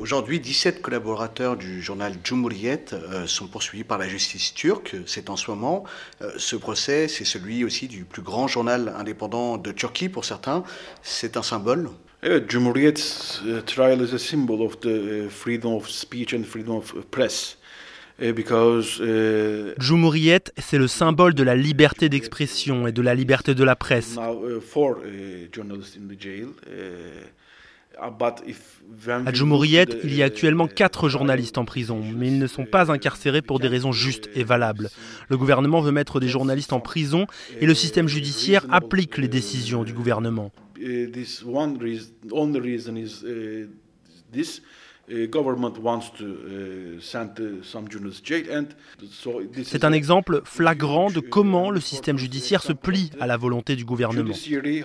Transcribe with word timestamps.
Aujourd'hui, 0.00 0.40
17 0.40 0.80
collaborateurs 0.80 1.58
du 1.58 1.82
journal 1.82 2.14
Cumhuriyet 2.24 2.86
euh, 2.94 3.26
sont 3.26 3.46
poursuivis 3.46 3.84
par 3.84 3.98
la 3.98 4.08
justice 4.08 4.54
turque. 4.54 4.96
C'est 5.04 5.28
en 5.28 5.36
ce 5.36 5.50
moment. 5.50 5.84
Euh, 6.22 6.30
ce 6.38 6.56
procès, 6.56 7.06
c'est 7.06 7.26
celui 7.26 7.64
aussi 7.64 7.86
du 7.86 8.04
plus 8.04 8.22
grand 8.22 8.48
journal 8.48 8.94
indépendant 8.96 9.58
de 9.58 9.72
Turquie 9.72 10.08
pour 10.08 10.24
certains. 10.24 10.64
C'est 11.02 11.36
un 11.36 11.42
symbole. 11.42 11.90
Evet, 12.22 12.46
Cumhuriyet 12.46 12.94
uh, 13.44 13.60
trial 13.66 14.00
is 14.00 14.14
a 14.14 14.18
symbol 14.18 14.62
of 14.62 14.80
the 14.80 14.86
uh, 14.86 15.28
freedom 15.28 15.74
of 15.74 15.86
speech 15.90 16.32
and 16.32 16.44
freedom 16.44 16.76
of 16.76 16.94
press. 17.10 17.58
Uh, 18.22 18.32
because 18.32 19.02
Cumhuriyet, 19.78 20.50
c'est 20.56 20.78
le 20.78 20.88
symbole 20.88 21.34
de 21.34 21.42
la 21.42 21.54
liberté 21.54 22.08
d'expression 22.08 22.86
et 22.86 22.92
de 22.92 23.02
la 23.02 23.14
liberté 23.14 23.54
de 23.54 23.64
la 23.64 23.76
presse. 23.76 24.16
now 24.16 24.48
uh, 24.48 24.60
four 24.62 24.96
uh, 25.04 25.46
journalists 25.52 25.98
in 25.98 26.08
the 26.08 26.18
jail. 26.18 26.48
À 28.02 29.32
the, 29.32 29.98
il 30.04 30.14
y 30.14 30.22
a 30.22 30.26
actuellement 30.26 30.66
quatre 30.66 31.08
journalistes 31.08 31.58
en 31.58 31.64
prison, 31.64 32.02
mais 32.16 32.28
ils 32.28 32.38
ne 32.38 32.46
sont 32.46 32.64
pas 32.64 32.90
incarcérés 32.90 33.42
pour 33.42 33.60
des 33.60 33.68
raisons 33.68 33.92
justes 33.92 34.30
et 34.34 34.42
valables. 34.42 34.90
Le 35.28 35.36
gouvernement 35.36 35.80
veut 35.80 35.92
mettre 35.92 36.18
des 36.18 36.28
journalistes 36.28 36.72
en 36.72 36.80
prison 36.80 37.26
et 37.60 37.66
le 37.66 37.74
système 37.74 38.08
judiciaire 38.08 38.64
applique 38.70 39.18
les 39.18 39.28
décisions 39.28 39.84
du 39.84 39.92
gouvernement. 39.92 40.50
This 45.10 45.28
one 45.34 45.44
reason, 45.44 45.64
only 45.64 45.70
reason 45.70 45.70
is 45.70 45.70
this. 45.70 45.70
Government 45.70 45.78
wants 45.78 46.10
to 46.18 47.00
send 47.00 47.64
some 47.64 47.88
journalists 47.88 48.22
jail 48.22 48.46
and 48.52 48.66
so 49.10 49.42
this 49.52 49.68
C'est 49.68 49.84
un 49.84 49.92
exemple 49.92 50.42
flagrant 50.44 51.10
de 51.10 51.20
comment 51.20 51.70
le 51.70 51.80
système 51.80 52.16
judiciaire 52.18 52.62
se 52.62 52.72
plie 52.72 53.10
à 53.20 53.26
la 53.26 53.36
volonté 53.36 53.76
du 53.76 53.84
gouvernement. 53.84 54.32
Uh, 54.62 54.84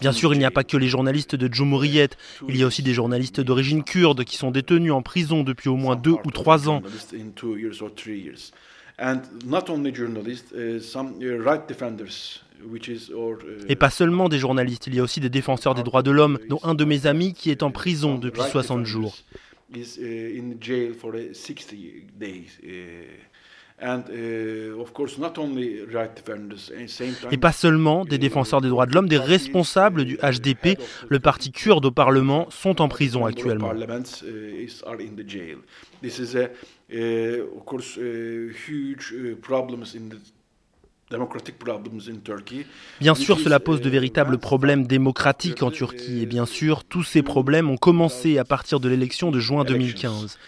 Bien 0.00 0.12
sûr, 0.12 0.34
il 0.34 0.38
n'y 0.38 0.44
a 0.44 0.50
pas 0.50 0.62
que 0.62 0.76
les 0.76 0.88
journalistes 0.88 1.34
de 1.34 1.48
Cumhuriyet, 1.48 2.10
il 2.48 2.56
y 2.56 2.62
a 2.62 2.66
aussi 2.66 2.82
des 2.82 2.94
journalistes 2.94 3.40
d'origine 3.40 3.82
kurde 3.82 4.24
qui 4.24 4.36
sont 4.36 4.50
détenus 4.50 4.92
en 4.92 5.02
prison 5.02 5.42
depuis 5.42 5.68
au 5.68 5.76
moins 5.76 5.96
deux 5.96 6.14
ou 6.24 6.30
trois 6.30 6.68
ans. 6.68 6.82
Uh, 9.00 9.18
uh, 10.52 10.78
uh, 13.10 13.66
Et 13.68 13.76
pas 13.76 13.90
seulement 13.90 14.28
des 14.28 14.38
journalistes, 14.38 14.86
il 14.86 14.94
y 14.94 15.00
a 15.00 15.02
aussi 15.02 15.20
des 15.20 15.28
défenseurs 15.30 15.74
des 15.74 15.82
droits 15.82 16.02
de 16.02 16.10
l'homme, 16.10 16.38
dont 16.48 16.60
un 16.62 16.74
de 16.74 16.84
mes 16.84 17.06
amis 17.06 17.34
qui 17.34 17.50
est 17.50 17.62
en 17.62 17.70
prison 17.70 18.18
depuis 18.18 18.42
60 18.42 18.86
jours. 18.86 19.16
Is 23.80 23.86
in 23.86 24.04
jail 24.04 24.04
for 24.04 24.08
60 24.08 24.14
days. 24.14 24.74
And 24.74 24.80
of 24.80 24.92
course, 24.92 25.18
not 25.18 25.38
only 25.38 25.80
right 25.92 26.14
defenders, 26.14 26.70
at 26.70 26.86
the 26.86 26.88
same 26.88 27.14
time. 27.14 27.32
Et 27.32 27.36
pas 27.36 27.52
seulement 27.52 28.04
des 28.04 28.18
défenseurs 28.18 28.60
des 28.60 28.68
droits 28.68 28.86
de 28.86 28.94
l'homme, 28.94 29.08
des 29.08 29.18
responsables 29.18 30.04
du 30.04 30.16
HDP, 30.18 30.78
le 31.08 31.20
parti 31.20 31.50
kurde 31.50 31.84
au 31.86 31.90
Parlement, 31.90 32.48
sont 32.50 32.80
en 32.80 32.88
prison 32.88 33.26
actuellement. 33.26 33.72
Bien 43.00 43.14
sûr, 43.14 43.38
cela 43.38 43.60
pose 43.60 43.80
de 43.80 43.88
véritables 43.88 44.38
problèmes 44.38 44.86
démocratiques 44.86 45.62
en 45.62 45.70
Turquie, 45.70 46.22
et 46.22 46.26
bien 46.26 46.46
sûr, 46.46 46.84
tous 46.84 47.02
ces 47.02 47.22
problèmes 47.22 47.70
ont 47.70 47.76
commencé 47.76 48.38
à 48.38 48.44
partir 48.44 48.80
de 48.80 48.88
l'élection 48.88 49.30
de 49.30 49.40
juin 49.40 49.64
2015. 49.64 50.38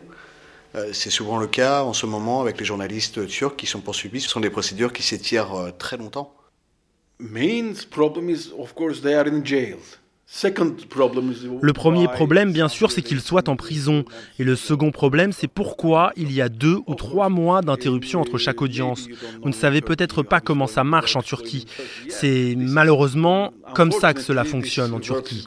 Euh, 0.76 0.92
C'est 0.94 1.10
souvent 1.10 1.38
le 1.38 1.48
cas 1.48 1.84
en 1.84 1.94
ce 1.94 2.06
moment 2.06 2.42
avec 2.42 2.60
les 2.60 2.66
journalistes 2.66 3.28
turcs 3.28 3.56
qui 3.56 3.66
sont 3.66 3.82
poursuivis. 3.82 4.22
Ce 4.22 4.30
sont 4.30 4.40
des 4.40 4.50
procédures 4.50 4.94
qui 4.94 5.04
s'étirent 5.04 5.54
euh, 5.56 5.72
très 5.72 5.98
longtemps. 5.98 6.34
Main 7.20 7.74
problem 7.90 8.30
is, 8.30 8.52
of 8.58 8.74
course, 8.74 9.02
they 9.02 9.14
are 9.14 9.28
in 9.28 9.44
jail. 9.44 9.78
Le 11.62 11.74
premier 11.74 12.08
problème, 12.08 12.54
bien 12.54 12.70
sûr, 12.70 12.90
c'est 12.92 13.02
some 13.02 13.04
qu'ils 13.04 13.20
soient 13.20 13.50
en 13.50 13.58
prison. 13.58 14.06
Et 14.40 14.46
le 14.46 14.56
second 14.56 14.92
problème, 14.92 15.34
c'est 15.34 15.50
pourquoi 15.50 16.14
il 16.16 16.32
y 16.32 16.42
a 16.42 16.48
deux 16.48 16.78
ou 16.88 16.96
trois 16.96 17.28
mois 17.28 17.62
d'interruption 17.62 18.22
entre 18.22 18.38
chaque 18.38 18.62
audience. 18.62 19.08
Vous 19.42 19.50
ne 19.50 19.54
savez 19.54 19.82
peut-être 19.82 20.24
pas 20.24 20.40
comment 20.40 20.68
ça 20.68 20.86
marche 20.86 21.18
en 21.18 21.22
Turquie. 21.22 21.66
C'est 22.08 22.56
malheureusement 22.58 23.54
comme 23.76 23.92
ça 23.92 24.14
que 24.14 24.22
cela 24.22 24.46
fonctionne 24.46 24.94
en 24.94 25.02
Turquie. 25.02 25.46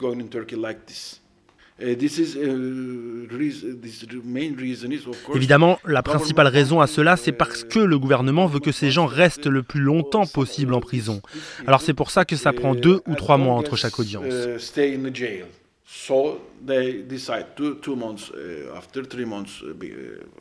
Évidemment, 5.35 5.79
la 5.85 6.03
principale 6.03 6.47
raison 6.47 6.79
à 6.79 6.87
cela, 6.87 7.17
c'est 7.17 7.31
parce 7.31 7.63
que 7.63 7.79
le 7.79 7.99
gouvernement 7.99 8.45
veut 8.47 8.59
que 8.59 8.71
ces 8.71 8.91
gens 8.91 9.05
restent 9.05 9.47
le 9.47 9.61
plus 9.63 9.81
longtemps 9.81 10.25
possible 10.25 10.73
en 10.73 10.79
prison. 10.79 11.21
Alors 11.67 11.81
c'est 11.81 11.93
pour 11.93 12.11
ça 12.11 12.23
que 12.23 12.35
ça 12.35 12.53
prend 12.53 12.75
deux 12.75 13.01
ou 13.07 13.15
trois 13.15 13.37
mois 13.37 13.55
entre 13.55 13.75
chaque 13.75 13.99
audience. 13.99 14.23
So 15.87 16.39
they 16.65 17.03
decide 17.07 17.45
two, 17.55 17.75
two 17.75 17.95
months 17.95 18.31
after, 18.75 19.03
three 19.03 19.25
months 19.25 19.63
be- 19.79 19.93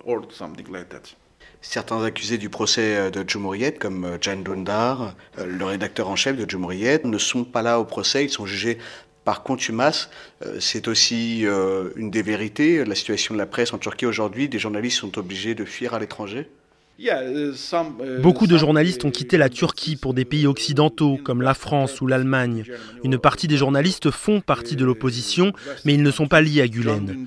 or 0.04 0.22
something 0.30 0.66
like 0.72 0.88
that. 0.88 1.14
Certains 1.60 2.02
accusés 2.02 2.38
du 2.38 2.50
procès 2.50 2.96
euh, 2.96 3.10
de 3.10 3.22
Cumhuriyet, 3.22 3.72
comme 3.72 4.04
euh, 4.04 4.18
Can 4.22 4.36
Dündar, 4.36 5.14
euh, 5.38 5.46
le 5.46 5.64
rédacteur 5.64 6.08
en 6.08 6.16
chef 6.16 6.36
de 6.36 6.44
Cumhuriyet, 6.44 7.00
ne 7.04 7.18
sont 7.18 7.44
pas 7.44 7.62
là 7.62 7.80
au 7.80 7.84
procès. 7.84 8.24
Ils 8.24 8.30
sont 8.30 8.44
jugés 8.46 8.78
par 9.24 9.42
contumace. 9.42 10.10
Euh, 10.44 10.56
C'est 10.60 10.88
aussi 10.88 11.46
euh, 11.46 11.90
une 11.96 12.10
des 12.10 12.22
vérités. 12.22 12.84
La 12.84 12.94
situation 12.94 13.34
de 13.34 13.38
la 13.38 13.46
presse 13.46 13.72
en 13.72 13.78
Turquie 13.78 14.06
aujourd'hui, 14.06 14.48
des 14.48 14.58
journalistes 14.58 14.98
sont 14.98 15.18
obligés 15.18 15.54
de 15.54 15.64
fuir 15.64 15.94
à 15.94 15.98
l'étranger. 15.98 16.48
Yeah, 16.96 17.28
uh, 17.28 17.56
some, 17.56 17.94
uh, 18.00 18.22
Beaucoup 18.22 18.46
de 18.46 18.56
journalistes 18.56 19.04
ont 19.04 19.10
quitté 19.10 19.36
la 19.36 19.48
Turquie 19.48 19.96
pour 19.96 20.14
des 20.14 20.24
pays 20.24 20.46
occidentaux 20.46 21.18
comme 21.24 21.42
la 21.42 21.54
France 21.54 22.00
ou 22.00 22.06
l'Allemagne. 22.06 22.64
Une 23.02 23.18
partie 23.18 23.48
des 23.48 23.56
journalistes 23.56 24.12
font 24.12 24.40
partie 24.40 24.76
de 24.76 24.84
l'opposition, 24.84 25.52
mais 25.84 25.94
ils 25.94 26.02
ne 26.02 26.10
sont 26.12 26.28
pas 26.28 26.40
liés 26.40 26.60
à 26.60 26.68
Gulen. 26.68 27.26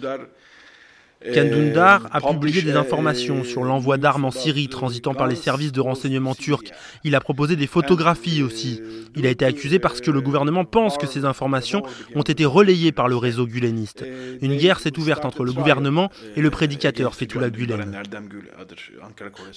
Can 1.34 1.46
Dündar 1.46 2.08
a 2.12 2.22
publié 2.22 2.62
des 2.62 2.76
informations 2.76 3.44
sur 3.44 3.64
l'envoi 3.64 3.98
d'armes 3.98 4.26
en 4.26 4.32
Syrie 4.32 4.68
transitant 4.68 5.16
par 5.16 5.28
les 5.28 5.36
services 5.36 5.72
de 5.72 5.82
renseignement 5.82 6.36
turcs. 6.36 6.72
Il 7.04 7.16
a 7.16 7.20
proposé 7.20 7.56
des 7.56 7.66
photographies 7.66 8.44
aussi. 8.44 8.82
Il 9.16 9.26
a 9.26 9.30
été 9.30 9.44
accusé 9.44 9.80
parce 9.80 10.00
que 10.00 10.12
le 10.12 10.22
gouvernement 10.22 10.64
pense 10.64 10.98
que 10.98 11.08
ces 11.08 11.26
informations 11.26 11.82
ont 12.16 12.22
été 12.22 12.46
relayées 12.46 12.92
par 12.92 13.08
le 13.08 13.18
réseau 13.18 13.48
guleniste. 13.48 14.06
Une 14.42 14.58
guerre 14.58 14.80
s'est 14.80 14.98
ouverte 15.00 15.26
entre 15.26 15.44
le 15.44 15.54
gouvernement 15.54 16.12
et 16.36 16.42
le 16.42 16.52
prédicateur 16.52 17.16
Fethullah 17.16 17.50
Gulen. 17.50 18.00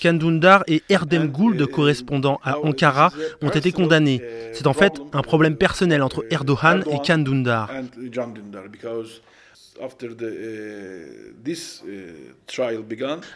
Can 0.02 0.14
Dündar 0.14 0.64
et 0.66 0.82
Erdem 0.88 1.28
Gould, 1.28 1.66
correspondants 1.66 2.40
à 2.42 2.58
Ankara, 2.58 3.12
ont 3.42 3.50
été 3.50 3.70
condamnés. 3.70 4.22
C'est 4.54 4.66
en 4.66 4.72
fait 4.72 5.00
un 5.12 5.22
problème 5.22 5.56
personnel 5.56 6.02
entre 6.02 6.24
Erdogan 6.30 6.84
et 6.90 7.06
Can 7.06 7.18
Dündar. 7.18 7.70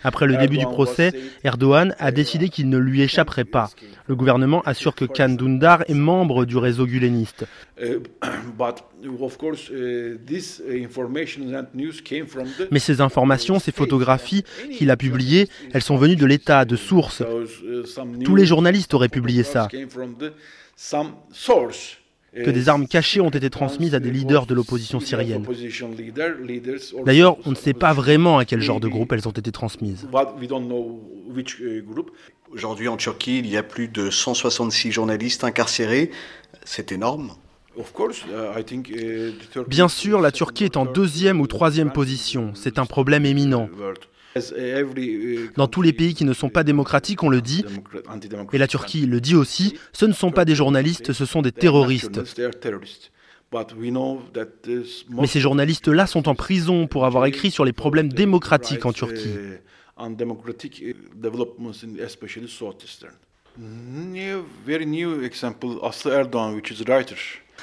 Après 0.02 0.26
le 0.26 0.36
début 0.36 0.58
du 0.58 0.64
procès, 0.64 1.12
Erdogan 1.42 1.94
a 1.98 2.12
décidé 2.12 2.48
qu'il 2.48 2.68
ne 2.68 2.78
lui 2.78 3.02
échapperait 3.02 3.44
pas. 3.44 3.70
Le 4.06 4.14
gouvernement 4.14 4.62
assure 4.62 4.94
que 4.94 5.04
Can 5.04 5.30
Dündar 5.30 5.84
est 5.88 5.94
membre 5.94 6.44
du 6.44 6.56
réseau 6.56 6.86
guleniste. 6.86 7.46
Mais 12.70 12.78
ces 12.78 13.00
informations, 13.00 13.58
ces 13.58 13.72
photographies 13.72 14.44
qu'il 14.72 14.90
a 14.90 14.96
publiées, 14.96 15.48
elles 15.72 15.82
sont 15.82 15.96
venues 15.96 16.16
de 16.16 16.26
l'État, 16.26 16.64
de 16.64 16.76
sources. 16.76 17.22
Tous 18.24 18.36
les 18.36 18.46
journalistes 18.46 18.94
auraient 18.94 19.08
publié 19.08 19.42
ça. 19.42 19.68
Que 22.34 22.50
des 22.50 22.68
armes 22.68 22.86
cachées 22.86 23.20
ont 23.20 23.30
été 23.30 23.50
transmises 23.50 23.94
à 23.94 24.00
des 24.00 24.10
leaders 24.10 24.46
de 24.46 24.54
l'opposition 24.54 25.00
syrienne. 25.00 25.46
D'ailleurs, 27.04 27.36
on 27.44 27.50
ne 27.50 27.54
sait 27.54 27.74
pas 27.74 27.92
vraiment 27.92 28.38
à 28.38 28.44
quel 28.44 28.60
genre 28.60 28.80
de 28.80 28.88
groupe 28.88 29.12
elles 29.12 29.28
ont 29.28 29.32
été 29.32 29.52
transmises. 29.52 30.08
Aujourd'hui 32.52 32.88
en 32.88 32.96
Turquie, 32.96 33.38
il 33.38 33.48
y 33.48 33.56
a 33.56 33.62
plus 33.62 33.88
de 33.88 34.10
166 34.10 34.92
journalistes 34.92 35.44
incarcérés. 35.44 36.10
C'est 36.64 36.92
énorme. 36.92 37.32
Bien 39.66 39.88
sûr, 39.88 40.20
la 40.20 40.30
Turquie 40.30 40.64
est 40.64 40.76
en 40.76 40.84
deuxième 40.84 41.40
ou 41.40 41.46
troisième 41.46 41.92
position. 41.92 42.52
C'est 42.54 42.78
un 42.78 42.86
problème 42.86 43.26
éminent. 43.26 43.68
Dans 45.56 45.68
tous 45.68 45.82
les 45.82 45.92
pays 45.92 46.14
qui 46.14 46.24
ne 46.24 46.32
sont 46.32 46.48
pas 46.48 46.64
démocratiques, 46.64 47.22
on 47.22 47.28
le 47.28 47.40
dit, 47.40 47.64
et 48.52 48.58
la 48.58 48.66
Turquie 48.66 49.06
le 49.06 49.20
dit 49.20 49.34
aussi, 49.36 49.78
ce 49.92 50.06
ne 50.06 50.12
sont 50.12 50.30
pas 50.32 50.44
des 50.44 50.54
journalistes, 50.54 51.12
ce 51.12 51.24
sont 51.24 51.42
des 51.42 51.52
terroristes. 51.52 52.20
Mais 55.10 55.26
ces 55.26 55.40
journalistes-là 55.40 56.06
sont 56.06 56.28
en 56.28 56.34
prison 56.34 56.86
pour 56.88 57.04
avoir 57.04 57.26
écrit 57.26 57.50
sur 57.52 57.64
les 57.64 57.72
problèmes 57.72 58.12
démocratiques 58.12 58.84
en 58.86 58.92
Turquie. 58.92 59.34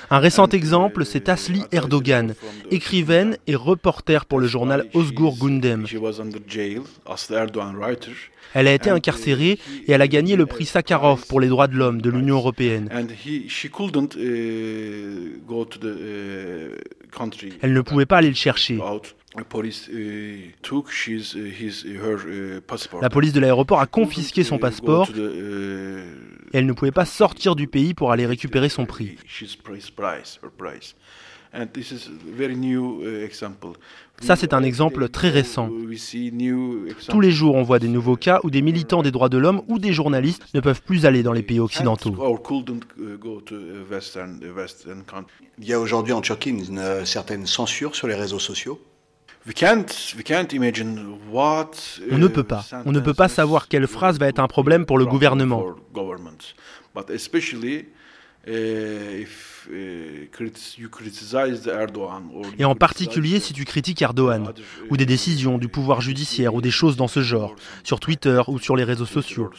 Un 0.09 0.19
récent 0.19 0.47
exemple, 0.47 1.05
c'est 1.05 1.29
Asli 1.29 1.63
Erdogan, 1.71 2.33
écrivaine 2.71 3.37
et 3.47 3.55
reporter 3.55 4.25
pour 4.25 4.39
le 4.39 4.47
journal 4.47 4.87
Özgür 4.95 5.33
Gündem. 5.39 5.85
Elle 8.53 8.67
a 8.67 8.73
été 8.73 8.89
incarcérée 8.89 9.59
et 9.87 9.91
elle 9.91 10.01
a 10.01 10.07
gagné 10.07 10.35
le 10.35 10.45
prix 10.45 10.65
Sakharov 10.65 11.25
pour 11.27 11.39
les 11.39 11.47
droits 11.47 11.67
de 11.67 11.75
l'homme 11.75 12.01
de 12.01 12.09
l'Union 12.09 12.35
européenne. 12.35 12.89
Elle 17.61 17.73
ne 17.73 17.81
pouvait 17.81 18.05
pas 18.05 18.17
aller 18.17 18.29
le 18.29 18.35
chercher. 18.35 18.79
La 19.35 19.43
police 23.09 23.33
de 23.33 23.39
l'aéroport 23.39 23.79
a 23.79 23.87
confisqué 23.87 24.43
son 24.43 24.57
passeport 24.57 25.09
et 25.09 26.57
elle 26.57 26.65
ne 26.65 26.73
pouvait 26.73 26.91
pas 26.91 27.05
sortir 27.05 27.55
du 27.55 27.67
pays 27.67 27.93
pour 27.93 28.11
aller 28.11 28.25
récupérer 28.25 28.67
son 28.67 28.85
prix. 28.85 29.15
Ça, 34.21 34.35
c'est 34.35 34.53
un 34.53 34.63
exemple 34.63 35.09
très 35.09 35.29
récent. 35.29 35.69
Tous 37.09 37.19
les 37.19 37.31
jours, 37.31 37.55
on 37.55 37.63
voit 37.63 37.79
des 37.79 37.87
nouveaux 37.87 38.15
cas 38.15 38.39
où 38.43 38.49
des 38.49 38.61
militants 38.61 39.01
des 39.01 39.11
droits 39.11 39.29
de 39.29 39.37
l'homme 39.37 39.61
ou 39.67 39.79
des 39.79 39.93
journalistes 39.93 40.43
ne 40.53 40.59
peuvent 40.59 40.81
plus 40.81 41.05
aller 41.05 41.23
dans 41.23 41.33
les 41.33 41.43
pays 41.43 41.59
occidentaux. 41.59 42.15
Il 45.57 45.65
y 45.65 45.73
a 45.73 45.79
aujourd'hui 45.79 46.13
en 46.13 46.21
Turquie 46.21 46.49
une 46.49 47.05
certaine 47.05 47.47
censure 47.47 47.95
sur 47.95 48.07
les 48.07 48.15
réseaux 48.15 48.39
sociaux. 48.39 48.79
On 52.11 52.17
ne 52.17 52.27
peut 52.27 52.43
pas. 52.43 52.63
On 52.85 52.91
ne 52.91 52.99
peut 52.99 53.13
pas 53.13 53.27
savoir 53.27 53.67
quelle 53.67 53.87
phrase 53.87 54.19
va 54.19 54.27
être 54.27 54.39
un 54.39 54.47
problème 54.47 54.85
pour 54.85 54.97
le 54.97 55.05
gouvernement. 55.05 55.65
Et 62.57 62.65
en 62.65 62.75
particulier 62.75 63.39
si 63.39 63.53
tu 63.53 63.65
critiques 63.65 64.01
Erdogan, 64.01 64.51
ou 64.89 64.97
des 64.97 65.05
décisions 65.05 65.57
du 65.57 65.67
pouvoir 65.67 66.01
judiciaire, 66.01 66.53
ou 66.55 66.61
des 66.61 66.71
choses 66.71 66.95
dans 66.95 67.07
ce 67.07 67.21
genre, 67.21 67.55
sur 67.83 67.99
Twitter 67.99 68.41
ou 68.47 68.59
sur 68.59 68.75
les 68.75 68.83
réseaux 68.83 69.05
sociaux. 69.05 69.51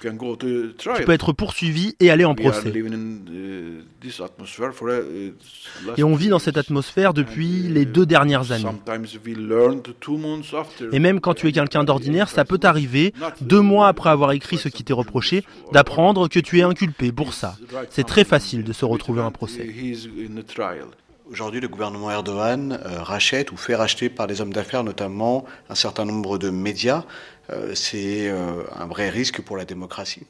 Tu 0.00 1.04
peux 1.04 1.12
être 1.12 1.32
poursuivi 1.32 1.94
et 2.00 2.10
aller 2.10 2.24
en 2.24 2.34
procès. 2.34 2.72
Et 5.96 6.02
on 6.02 6.14
vit 6.14 6.28
dans 6.28 6.38
cette 6.38 6.56
atmosphère 6.56 7.14
depuis 7.14 7.68
les 7.68 7.84
deux 7.84 8.06
dernières 8.06 8.52
années. 8.52 8.64
Et 10.92 10.98
même 10.98 11.20
quand 11.20 11.34
tu 11.34 11.48
es 11.48 11.52
quelqu'un 11.52 11.84
d'ordinaire, 11.84 12.28
ça 12.28 12.44
peut 12.44 12.58
t'arriver, 12.58 13.14
deux 13.40 13.60
mois 13.60 13.88
après 13.88 14.10
avoir 14.10 14.32
écrit 14.32 14.58
ce 14.58 14.68
qui 14.68 14.84
t'est 14.84 14.92
reproché, 14.92 15.44
d'apprendre 15.72 16.28
que 16.28 16.40
tu 16.40 16.58
es 16.58 16.62
inculpé 16.62 17.12
pour 17.12 17.32
ça. 17.32 17.56
C'est 17.90 18.06
très 18.06 18.24
facile 18.24 18.64
de 18.64 18.72
se 18.72 18.81
retrouver 18.84 19.22
un 19.22 19.30
procès. 19.30 19.66
Aujourd'hui, 21.30 21.60
le 21.60 21.68
gouvernement 21.68 22.10
Erdogan 22.10 22.72
euh, 22.72 23.02
rachète 23.02 23.52
ou 23.52 23.56
fait 23.56 23.74
racheter 23.74 24.10
par 24.10 24.26
les 24.26 24.40
hommes 24.40 24.52
d'affaires 24.52 24.84
notamment 24.84 25.46
un 25.70 25.74
certain 25.74 26.04
nombre 26.04 26.36
de 26.36 26.50
médias. 26.50 27.04
Euh, 27.50 27.74
c'est 27.74 28.28
euh, 28.28 28.64
un 28.76 28.86
vrai 28.86 29.08
risque 29.08 29.40
pour 29.40 29.56
la 29.56 29.64
démocratie. 29.64 30.26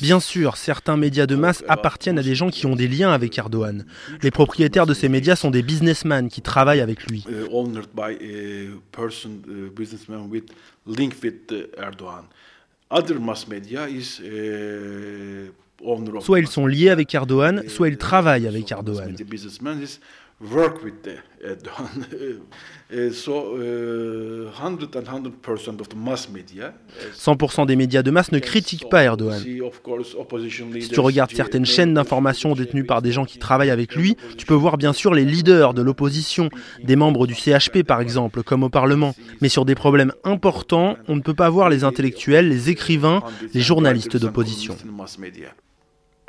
Bien 0.00 0.20
sûr, 0.20 0.56
certains 0.56 0.96
médias 0.96 1.26
de 1.26 1.34
masse 1.34 1.64
appartiennent 1.66 2.18
à 2.18 2.22
des 2.22 2.34
gens 2.34 2.50
qui 2.50 2.66
ont 2.66 2.76
des 2.76 2.88
liens 2.88 3.10
avec 3.10 3.36
Erdogan. 3.38 3.86
Les 4.22 4.30
propriétaires 4.30 4.86
de 4.86 4.94
ces 4.94 5.08
médias 5.08 5.34
sont 5.34 5.50
des 5.50 5.62
businessmen 5.62 6.28
qui 6.28 6.42
travaillent 6.42 6.80
avec 6.80 7.06
lui. 7.06 7.24
Soit 16.20 16.38
ils 16.38 16.46
sont 16.46 16.66
liés 16.66 16.90
avec 16.90 17.14
Erdogan, 17.14 17.62
soit 17.68 17.88
ils 17.88 17.98
travaillent 17.98 18.46
avec 18.46 18.70
Erdogan. 18.70 19.14
100% 27.16 27.66
des 27.66 27.76
médias 27.76 28.02
de 28.02 28.10
masse 28.10 28.32
ne 28.32 28.38
critiquent 28.40 28.88
pas 28.88 29.04
Erdogan. 29.04 29.40
Si 29.40 30.88
tu 30.90 31.00
regardes 31.00 31.30
certaines 31.30 31.66
chaînes 31.66 31.94
d'information 31.94 32.54
détenues 32.54 32.84
par 32.84 33.00
des 33.00 33.12
gens 33.12 33.24
qui 33.24 33.38
travaillent 33.38 33.70
avec 33.70 33.94
lui, 33.94 34.16
tu 34.36 34.44
peux 34.44 34.54
voir 34.54 34.76
bien 34.76 34.92
sûr 34.92 35.14
les 35.14 35.24
leaders 35.24 35.72
de 35.72 35.82
l'opposition, 35.82 36.50
des 36.82 36.96
membres 36.96 37.26
du 37.26 37.34
CHP 37.34 37.82
par 37.82 38.00
exemple, 38.00 38.42
comme 38.42 38.64
au 38.64 38.68
Parlement. 38.68 39.14
Mais 39.40 39.48
sur 39.48 39.64
des 39.64 39.74
problèmes 39.74 40.12
importants, 40.24 40.96
on 41.08 41.16
ne 41.16 41.20
peut 41.20 41.34
pas 41.34 41.48
voir 41.48 41.68
les 41.68 41.84
intellectuels, 41.84 42.48
les 42.48 42.70
écrivains, 42.70 43.22
les 43.52 43.60
journalistes 43.60 44.16
d'opposition. 44.16 44.76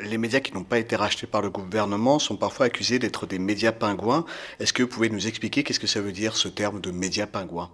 Les 0.00 0.18
médias 0.18 0.40
qui 0.40 0.52
n'ont 0.52 0.64
pas 0.64 0.78
été 0.78 0.94
rachetés 0.94 1.26
par 1.26 1.40
le 1.40 1.48
gouvernement 1.48 2.18
sont 2.18 2.36
parfois 2.36 2.66
accusés 2.66 2.98
d'être 2.98 3.26
des 3.26 3.38
médias 3.38 3.72
pingouins. 3.72 4.26
Est-ce 4.60 4.72
que 4.74 4.82
vous 4.82 4.88
pouvez 4.88 5.08
nous 5.08 5.26
expliquer 5.26 5.64
qu'est-ce 5.64 5.80
que 5.80 5.86
ça 5.86 6.02
veut 6.02 6.12
dire 6.12 6.36
ce 6.36 6.48
terme 6.48 6.80
de 6.80 6.90
médias 6.90 7.26
pingouins? 7.26 7.70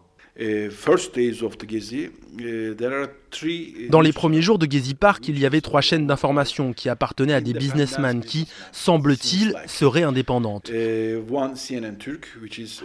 Dans 3.91 4.01
les 4.01 4.13
premiers 4.13 4.41
jours 4.41 4.59
de 4.59 4.71
Gezi 4.71 4.95
Park, 4.95 5.29
il 5.29 5.39
y 5.39 5.45
avait 5.45 5.61
trois 5.61 5.83
chaînes 5.83 6.07
d'information 6.07 6.73
qui 6.73 6.89
appartenaient 6.89 7.35
à 7.35 7.43
des 7.43 7.53
businessmen 7.53 8.25
qui, 8.25 8.49
semble-t-il, 8.73 9.55
seraient 9.67 10.05
indépendantes. 10.05 10.71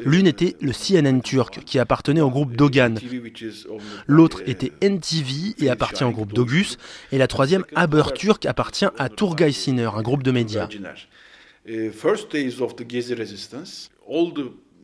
L'une 0.04 0.28
était 0.28 0.58
le 0.60 0.74
CNN 0.74 1.22
turc 1.22 1.64
qui 1.66 1.80
appartenait 1.80 2.20
au 2.20 2.30
groupe 2.30 2.56
Dogan. 2.56 3.00
L'autre 4.08 4.42
était 4.46 4.74
NTV 4.82 5.56
et 5.60 5.70
appartient 5.70 6.04
au 6.04 6.12
groupe 6.12 6.34
Dogus. 6.34 6.78
Et 7.14 7.18
la 7.18 7.28
troisième, 7.28 7.64
Haber 7.76 8.14
Turk, 8.14 8.46
appartient 8.46 8.88
à 8.98 9.08
Turgay 9.08 9.54
Sinner, 9.54 9.90
un 9.96 10.02
groupe 10.02 10.24
de 10.24 10.32
médias. 10.32 10.68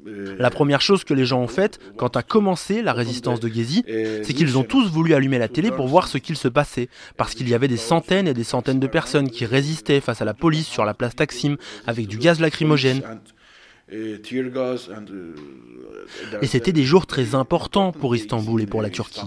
La 0.06 0.50
première 0.50 0.82
chose 0.82 1.04
que 1.04 1.14
les 1.14 1.26
gens 1.26 1.42
ont 1.42 1.48
faite 1.48 1.80
quand 1.98 2.18
a 2.18 2.24
commencé 2.24 2.82
la 2.82 2.94
résistance 2.94 3.40
de 3.40 3.48
Gezi, 3.48 3.84
c'est 4.24 4.34
qu'ils 4.34 4.58
ont 4.58 4.64
tous 4.64 4.90
voulu 4.90 5.14
allumer 5.14 5.40
la 5.40 5.48
télé 5.48 5.72
pour 5.72 5.88
voir 5.88 6.08
ce 6.08 6.18
qu'il 6.18 6.36
se 6.36 6.48
passait, 6.48 6.90
parce 7.18 7.36
qu'il 7.36 7.48
y 7.50 7.54
avait 7.54 7.68
des 7.68 7.78
centaines 7.78 8.28
et 8.28 8.34
des 8.34 8.44
centaines 8.44 8.80
de 8.80 8.88
personnes 8.88 9.30
qui 9.30 9.46
résistaient 9.46 10.02
face 10.02 10.22
à 10.22 10.26
la 10.26 10.34
police 10.34 10.68
sur 10.68 10.86
la 10.86 10.94
place 10.94 11.16
Taksim 11.16 11.58
avec 11.88 12.08
du 12.08 12.18
gaz 12.18 12.40
lacrymogène. 12.40 13.02
Et 16.42 16.48
c'était 16.48 16.72
des 16.72 16.84
jours 16.84 17.06
très 17.06 17.36
importants 17.36 17.92
pour 17.92 18.16
Istanbul 18.16 18.62
et 18.62 18.66
pour 18.66 18.82
la 18.82 18.90
Turquie. 18.90 19.22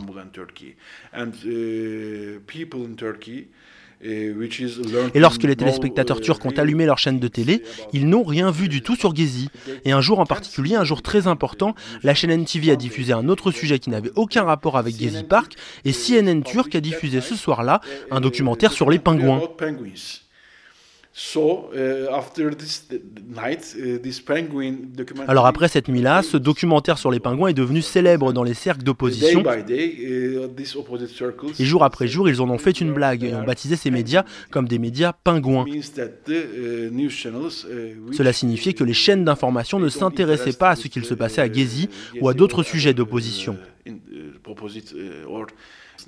Et 4.03 5.19
lorsque 5.19 5.43
les 5.45 5.57
téléspectateurs 5.57 6.21
turcs 6.21 6.45
ont 6.45 6.51
allumé 6.51 6.85
leur 6.87 6.99
chaîne 6.99 7.19
de 7.19 7.29
télé, 7.29 7.63
ils 7.93 8.09
n'ont 8.09 8.25
rien 8.25 8.51
vu 8.51 8.69
du 8.69 8.83
tout 8.83 8.95
sur 8.95 9.15
Gezi. 9.15 9.49
Et 9.85 9.93
un 9.93 10.01
jour 10.01 10.21
en 10.21 10.27
particulier, 10.27 10.75
un 10.75 10.85
jour 10.85 11.03
très 11.03 11.27
important, 11.27 11.75
la 12.03 12.15
chaîne 12.15 12.31
NTV 12.31 12.71
a 12.71 12.77
diffusé 12.77 13.13
un 13.13 13.29
autre 13.29 13.51
sujet 13.51 13.79
qui 13.79 13.91
n'avait 13.91 14.13
aucun 14.15 14.45
rapport 14.45 14.77
avec 14.77 14.99
Gezi 14.99 15.25
Park, 15.25 15.55
et 15.85 15.93
CNN 15.93 16.43
Turc 16.43 16.75
a 16.75 16.81
diffusé 16.81 17.21
ce 17.21 17.35
soir-là 17.35 17.81
un 18.11 18.21
documentaire 18.21 18.73
sur 18.73 18.91
les 18.91 18.99
pingouins. 18.99 19.41
Alors 25.29 25.47
après 25.47 25.69
cette 25.69 25.89
nuit-là, 25.89 26.23
ce 26.23 26.37
documentaire 26.37 26.99
sur 26.99 27.11
les 27.11 27.21
pingouins 27.21 27.49
est 27.49 27.55
devenu 27.55 27.81
célèbre 27.81 28.35
dans 28.35 28.43
les 28.43 28.53
cercles 28.53 28.83
d'opposition. 28.83 29.43
Uh, 29.43 30.47
et 31.59 31.65
jour 31.65 31.85
après 31.85 32.07
jour, 32.07 32.29
ils 32.29 32.43
en 32.43 32.51
ont 32.51 32.59
fait 32.59 32.83
une 32.83 32.93
blague 32.93 33.25
et 33.25 33.35
ont 33.35 33.45
baptisé 33.45 33.77
ces 33.77 33.91
médias 33.91 34.25
comme 34.51 34.69
des 34.69 34.79
médias 34.79 35.15
pingouins. 35.15 35.65
Uh, 35.67 35.81
uh, 36.29 36.91
Cela 38.13 38.35
signifiait 38.35 38.75
que 38.75 38.85
les 38.85 38.93
chaînes 38.93 39.25
d'information 39.25 39.81
ne 39.81 39.89
s'intéressaient 39.89 40.53
pas 40.53 40.69
à 40.69 40.77
ce 40.77 40.89
qu'il 40.89 41.07
se 41.07 41.15
passait 41.15 41.41
à 41.41 41.51
Gezi 41.51 41.89
ou 42.21 42.29
à 42.29 42.35
d'autres 42.35 42.63
sujets 42.63 42.93
d'opposition. 42.93 43.57
Opposite 44.57 44.95
or 45.29 45.47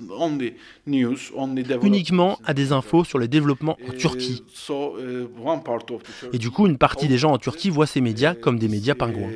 only 0.09 0.53
news, 0.85 1.17
only 1.35 1.65
uniquement 1.83 2.37
à 2.45 2.53
des 2.53 2.71
infos 2.71 3.03
sur 3.03 3.19
les 3.19 3.27
développements 3.27 3.77
en 3.87 3.91
Turquie. 3.93 4.43
Et 6.33 6.37
du 6.37 6.51
coup, 6.51 6.67
une 6.67 6.77
partie 6.77 7.07
des 7.07 7.17
gens 7.17 7.31
en 7.31 7.37
Turquie 7.37 7.69
voient 7.69 7.87
ces 7.87 8.01
médias 8.01 8.33
comme 8.35 8.59
des 8.59 8.67
médias 8.67 8.95
pingouins. 8.95 9.29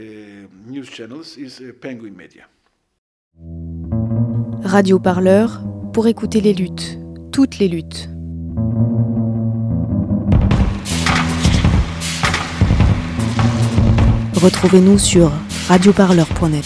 Radio 4.63 4.99
Parleur 4.99 5.61
pour 5.93 6.07
écouter 6.07 6.41
les 6.41 6.53
luttes, 6.53 6.97
toutes 7.31 7.59
les 7.59 7.67
luttes. 7.67 8.09
Retrouvez-nous 14.35 14.97
sur 14.97 15.31
radioparleur.net. 15.69 16.65